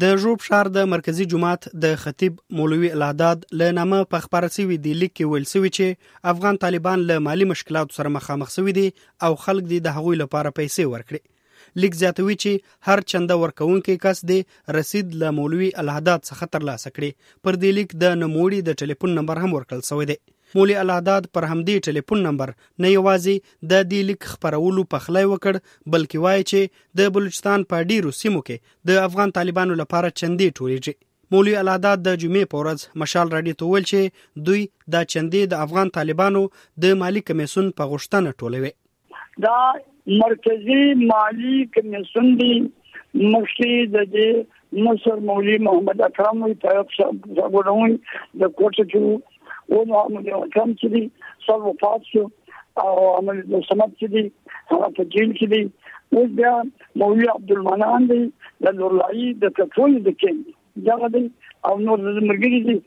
د 0.00 0.12
ژوب 0.20 0.44
شهر 0.44 0.68
د 0.74 0.84
مرکزی 0.90 1.24
جماعت 1.30 1.66
د 1.84 1.96
خطیب 2.02 2.36
مولوی 2.58 2.90
الهداد 2.98 3.42
له 3.62 3.74
نامه 3.78 3.98
په 4.14 4.24
خبره 4.26 4.48
سوي 4.54 4.78
دی 4.86 4.92
لیک 5.00 5.12
کې 5.14 5.32
ویل 5.32 5.44
سوي 5.50 5.70
چې 5.78 6.30
افغان 6.32 6.58
طالبان 6.62 7.04
له 7.10 7.24
مالی 7.26 7.48
مشکلاتو 7.50 7.96
سره 7.96 8.12
مخامخ 8.14 8.54
سوي 8.54 8.74
دي 8.78 8.86
او 9.28 9.30
خلک 9.42 9.68
دي 9.72 9.80
د 9.86 9.96
هغوی 9.96 10.20
لپاره 10.22 10.54
پیسې 10.60 10.92
ورکړي. 10.92 11.20
لیک 11.84 11.98
زیاتوي 12.02 12.36
چې 12.42 12.88
هر 12.90 13.06
چنده 13.14 13.38
ورکونکي 13.42 13.98
کس 14.06 14.24
دی 14.30 14.38
رسید 14.78 15.16
له 15.24 15.36
مولوی 15.40 15.72
الهداد 15.82 16.24
څخه 16.30 16.54
ترلاسه 16.56 16.94
کړي. 16.96 17.10
پر 17.48 17.60
دې 17.62 17.80
لیک 17.80 17.96
د 18.04 18.16
نموړي 18.22 18.70
د 18.70 18.80
ټلیفون 18.84 19.20
نمبر 19.20 19.42
هم 19.44 19.52
ورکړل 19.58 19.84
شوی 19.90 20.08
دی. 20.12 20.18
مولي 20.58 20.76
العداد 20.80 21.28
پر 21.36 21.46
همدې 21.50 21.86
ټلیفون 21.86 22.26
نمبر 22.28 22.52
نه 22.56 22.88
یوازې 22.96 23.70
د 23.72 23.86
دې 23.90 24.10
لیک 24.10 24.28
خبرولو 24.32 24.84
په 24.94 25.06
خلای 25.06 25.30
وکړ، 25.30 25.54
بلکې 25.94 26.26
وایي 26.26 26.44
چې 26.50 26.60
د 27.00 27.14
بلوچستان 27.16 27.64
په 27.72 27.88
ډیرو 27.92 28.18
سیمو 28.20 28.44
کې 28.50 28.90
د 28.92 29.00
افغان 29.06 29.34
طالبانو 29.40 29.80
لپاره 29.82 30.14
چندې 30.20 30.56
ټولیږي 30.60 30.94
مولوی 31.34 31.56
العداد 31.62 32.02
د 32.06 32.16
جمعې 32.22 32.48
په 32.52 32.62
ورځ 32.62 33.02
مشال 33.02 33.30
راډیو 33.34 33.58
ته 33.60 33.68
ویل 33.68 33.84
چې 33.90 34.44
دوی 34.48 34.62
د 34.94 35.06
چندې 35.12 35.52
د 35.52 35.64
افغان 35.66 35.92
طالبانو 35.98 36.42
د 36.84 36.98
مالی 37.02 37.22
کمیسون 37.30 37.70
په 37.80 37.90
غوښتنه 37.92 38.38
ټولوي. 38.42 38.72
دا 39.44 39.60
مرکزی 40.22 40.82
مالی 41.12 41.56
کمیسون 41.76 42.28
دی 42.40 42.52
مخکې 42.56 43.70
د 43.94 44.10
دې 44.16 44.82
مصر 44.88 45.24
مولوی 45.30 45.56
محمد 45.68 46.00
اکرم 46.08 46.44
وی 46.44 46.54
طرف 46.66 46.92
څخه 46.98 47.48
غوډون 47.56 47.96
د 48.42 48.52
کوټه 48.58 48.84
کې 48.92 49.00
و 49.74 49.82
نو 49.90 50.00
عمل 50.04 50.30
کم 50.56 50.72
چې 50.80 50.86
دي 50.94 51.02
سر 51.46 51.66
وفات 51.68 52.10
شو 52.12 52.24
او 52.84 52.92
عمل 53.12 53.40
د 53.52 53.64
سمت 53.68 53.94
چې 54.00 54.06
دي 54.16 54.24
هغه 54.72 54.90
په 54.98 55.08
جیل 55.14 55.32
کې 55.38 55.46
دي 55.54 55.62
اوس 56.20 56.34
بیا 56.40 56.52
مولوی 57.02 57.28
عبدالمنان 57.34 58.10
دی 58.12 58.20
د 58.66 58.76
نورلای 58.80 59.30
د 59.44 59.54
کټول 59.60 59.98
د 60.08 60.18
کې 60.22 60.32
دا 60.90 61.10
دی 61.16 61.24
او 61.70 61.74
نور 61.86 62.04
د 62.04 62.28
مرګري 62.30 62.60
دي 62.68 62.78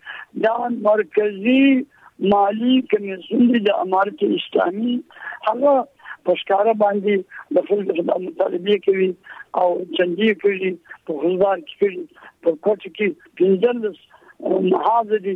دا 0.45 0.55
مرکزی 0.87 1.59
مالی 2.33 2.75
کمیسیون 2.93 3.47
دی 3.53 3.61
د 3.67 3.81
امارت 3.85 4.23
اسلامي 4.27 4.95
هغه 5.49 5.75
پښکارا 6.27 6.73
باندې 6.83 7.57
د 7.57 7.65
فلک 7.71 7.89
د 7.97 8.21
مطالبه 8.27 8.77
کوي 8.85 9.09
او 9.63 9.67
چندي 9.97 10.29
کوي 10.43 10.71
په 11.09 11.17
غزار 11.23 11.65
کې 11.67 11.75
کوي 11.81 12.03
په 12.45 12.55
کوټ 12.67 12.93
کې 12.95 13.07
پنځل 13.41 13.77
محاذ 14.71 15.13
دي 15.27 15.35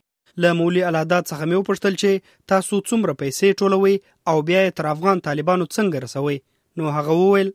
له 0.45 0.53
مولي 0.59 0.83
العداد 0.89 1.23
څخه 1.31 1.43
مې 1.49 1.55
وپوښتل 1.61 1.97
چې 2.01 2.11
تاسو 2.53 2.79
څومره 2.89 3.19
پیسې 3.21 3.59
ټولوي 3.63 3.95
او 4.33 4.37
بیا 4.49 4.61
یې 4.65 4.77
تر 4.81 4.91
افغان 4.93 5.25
طالبانو 5.27 5.71
څنګه 5.75 6.03
رسوي 6.05 6.37
نو 6.77 6.93
هغه 6.99 7.17
وویل 7.21 7.51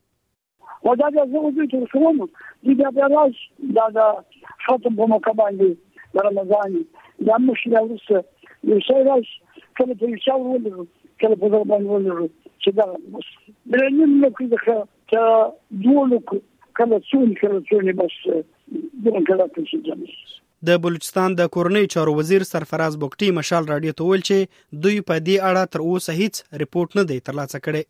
ودا 0.88 1.08
دا 1.14 1.22
زه 1.32 1.38
وځم 1.44 1.66
چې 1.72 1.78
کوم 1.92 2.18
دي 2.66 2.74
بیا 2.80 2.90
بیا 2.96 3.06
راش 3.12 3.38
دا 3.78 3.86
دا 3.98 4.06
ختم 4.66 4.96
په 5.00 5.06
موقع 5.12 5.32
باندې، 5.40 5.70
د 6.14 6.26
رمضان. 6.26 6.76
دا 7.28 7.38
مشکل 7.46 7.76
اوسه 7.80 8.18
یو 8.70 8.80
څه 8.86 8.94
راش 9.08 9.32
کله 9.80 9.94
چې 10.00 10.06
یو 10.28 10.38
ولر 10.50 10.76
کله 11.20 11.36
په 11.42 11.48
ځای 11.52 11.64
باندې 11.70 11.88
ولر 11.94 12.20
چې 12.62 12.70
دا 12.78 12.86
مش 13.16 13.26
بلنیم 13.74 14.12
نو 14.22 14.30
کې 14.36 14.46
دا 14.52 14.58
چې 15.10 15.20
دوه 15.86 16.06
لوک 16.12 16.34
کله 16.80 17.00
څون 17.10 17.34
کله 17.40 17.60
څون 17.70 17.92
بس 18.00 18.16
دغه 19.04 19.20
کله 19.28 19.46
څه 19.54 19.60
چې 19.70 19.78
د 20.64 20.78
بلوچستان 20.84 21.34
د 21.38 21.48
کورنۍ 21.54 21.86
چارو 21.94 22.12
وزیر 22.18 22.44
سرفراز 22.50 22.96
بوکټي 23.02 23.28
مشال 23.38 23.68
راډیو 23.72 23.96
ته 23.98 24.04
ویل 24.10 24.22
چې 24.28 24.82
دوی 24.84 25.00
په 25.08 25.24
دې 25.26 25.36
اړه 25.48 25.72
تر 25.76 25.80
اوسه 25.88 26.12
هیڅ 26.20 26.60
ریپورت 26.62 26.96
نه 26.98 27.04
دی 27.10 27.18
ترلاسه 27.28 27.58
کړی. 27.66 27.82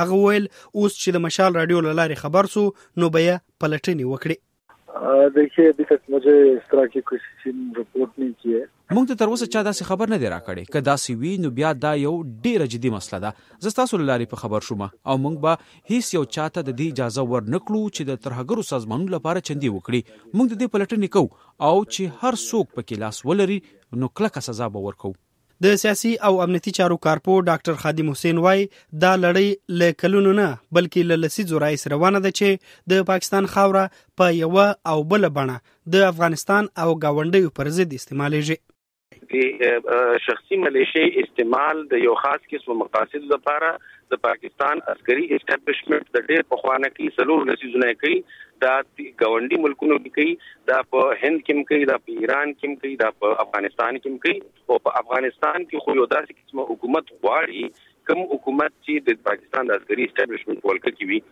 هغه 0.00 0.14
ویل 0.22 0.46
اوس 0.78 0.92
چې 1.02 1.08
د 1.16 1.24
مشال 1.26 1.60
راډیو 1.60 1.84
له 1.86 1.92
لارې 2.00 2.22
خبر 2.22 2.50
سو 2.54 2.64
نو 3.02 3.10
بیا 3.16 3.36
پلټنې 3.60 4.04
وکړي. 4.12 4.36
دیکھیے، 5.34 5.68
ابھی 5.68 5.84
تک 5.84 6.10
مجھے 6.10 6.32
اس 6.52 6.70
طرح 6.70 6.84
کی 6.92 7.00
کوئی 7.10 7.50
رپورٹ 7.78 8.18
نہیں 8.18 8.32
کی 8.42 8.54
ہے۔ 8.54 8.64
مونږ 8.92 9.06
ته 9.08 9.14
تر 9.20 9.30
اوسه 9.32 9.46
چا 9.54 9.62
داسې 9.66 9.86
خبر 9.90 10.10
نه 10.12 10.18
دی 10.22 10.28
راکړی 10.32 10.64
که 10.72 10.80
داسې 10.88 11.10
وي 11.22 11.32
نو 11.44 11.50
بیا 11.58 11.72
دا 11.84 11.92
یو 12.00 12.12
ډیره 12.24 12.66
جدي 12.74 12.90
مسله 12.96 13.20
ده 13.24 13.30
زه 13.66 13.76
تاسو 13.78 14.00
لاري 14.02 14.26
په 14.32 14.42
خبر 14.42 14.66
شوم 14.68 14.84
او 14.84 15.16
مونږ 15.24 15.36
به 15.46 15.56
هیڅ 15.90 16.14
یو 16.16 16.24
چاته 16.36 16.62
د 16.68 16.76
دې 16.78 16.86
اجازه 16.94 17.26
ور 17.32 17.42
نکړو 17.54 17.82
چې 17.96 18.02
د 18.10 18.20
ترهګرو 18.26 18.68
سازمانونو 18.70 19.14
لپاره 19.16 19.46
چندي 19.50 19.72
وکړي 19.76 20.00
مونږ 20.36 20.48
د 20.50 20.60
دې 20.60 20.68
پلټنې 20.74 21.08
کوو 21.14 21.28
او 21.70 21.76
چې 21.94 22.02
هر 22.22 22.34
څوک 22.48 22.66
پکې 22.76 23.04
لاس 23.04 23.22
ولري 23.30 23.60
نو 24.02 24.12
کلکه 24.20 24.46
سزا 24.50 24.68
به 24.76 24.86
ورکوو 24.88 25.14
د 25.64 25.76
سیاسي 25.80 26.10
او 26.28 26.30
امنیتي 26.44 26.70
چارو 26.76 26.96
کارپو 27.04 27.34
ډاکټر 27.48 27.80
خادم 27.82 28.08
حسین 28.12 28.40
وای 28.46 28.64
دا 29.04 29.12
لړۍ 29.20 29.78
ل 29.82 29.94
کلونو 30.02 30.32
نه، 30.38 30.48
بلکې 30.78 31.10
ل 31.10 31.22
لسیزو 31.24 31.60
راځي 31.64 31.92
روانه 31.92 32.20
ده 32.26 32.32
چې 32.38 32.92
د 32.92 33.06
پاکستان 33.10 33.48
خاوره 33.54 33.84
په 34.22 34.34
یو 34.38 34.52
او 34.92 34.96
بل 35.12 35.28
بڼه 35.38 35.56
د 35.96 36.06
افغانستان 36.10 36.70
او 36.84 36.88
گاونډیو 37.04 37.54
پر 37.60 37.70
ضد 37.78 37.96
استعمالېږي 38.00 38.56
د 39.32 40.18
شخصي 40.26 40.56
ملیشي 40.64 41.04
استعمال 41.24 41.82
د 41.92 42.02
یو 42.06 42.14
خاص 42.24 42.48
قسم 42.52 42.78
مقاصد 42.82 43.30
لپاره 43.34 43.70
د 44.14 44.20
پاکستان 44.26 44.82
عسکري 44.94 45.26
اسټابلیشمنت 45.36 46.10
د 46.16 46.26
ډېر 46.30 46.48
په 46.52 46.62
خوانه 46.64 46.90
کې 46.96 47.16
سلور 47.20 47.46
نسیزونه 47.52 47.94
کوي 48.02 48.18
دا 48.64 48.74
ګاونډي 49.22 49.62
ملکونو 49.64 49.98
کې 50.04 50.10
کوي، 50.18 50.32
دا 50.72 50.80
په 50.94 51.16
هند 51.22 51.44
کې 51.46 51.70
کوي، 51.70 51.88
دا 51.92 51.98
په 52.08 52.20
ایران 52.24 52.54
کې 52.58 52.82
کوي، 52.84 52.96
دا 53.04 53.10
په 53.24 53.38
افغانستان 53.46 54.02
کې 54.02 54.22
کوي. 54.26 54.38
او 54.68 54.82
په 54.88 55.02
افغانستان 55.04 55.58
کې 55.68 55.86
خو 55.86 55.96
یو 56.00 56.10
داسې 56.16 56.40
قسم 56.40 56.66
حکومت 56.72 57.14
غواړي، 57.22 57.64
کوم 58.10 58.26
حکومت 58.34 58.76
چې 58.84 59.08
د 59.08 59.24
پاکستان 59.30 59.72
د 59.72 59.80
عسکري 59.80 60.06
اسټابلیشمنت 60.10 60.70
ولکه 60.70 60.94
کوي 61.00 61.24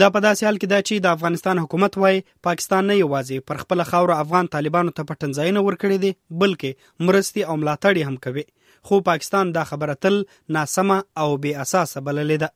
دا 0.00 0.08
په 0.12 0.20
داسې 0.24 0.46
حال 0.48 0.58
کې 0.60 0.68
دا 0.72 0.78
چې 0.88 1.04
د 1.04 1.16
افغانستان 1.16 1.58
حکومت 1.62 1.96
وای 2.02 2.20
پاکستان 2.48 2.86
نه 2.90 2.94
یوازې 2.98 3.48
پر 3.50 3.62
خپل 3.62 3.84
خاور 3.90 4.12
افغان 4.14 4.46
طالبانو 4.54 4.94
ته 4.98 5.02
پټن 5.02 5.12
پټنځاینه 5.12 5.64
ورکړي 5.66 5.98
دي، 6.04 6.12
بلکې 6.42 7.08
مرستي 7.08 7.44
او 7.48 7.56
ملاتړ 7.62 8.08
هم 8.10 8.16
کوي. 8.26 8.44
خو 8.90 9.00
پاکستان 9.08 9.52
دا 9.56 9.64
خبره 9.70 9.94
تل 10.06 10.16
ناسمه 10.56 10.98
او 11.24 11.28
بې 11.42 11.52
اساسه 11.64 12.04
بللې 12.06 12.38
ده. 12.44 12.48